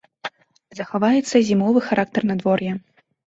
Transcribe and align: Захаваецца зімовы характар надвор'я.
Захаваецца 0.79 1.35
зімовы 1.49 1.79
характар 1.89 2.21
надвор'я. 2.33 2.73